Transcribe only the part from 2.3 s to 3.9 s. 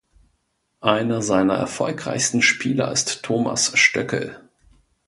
Spieler ist Thomas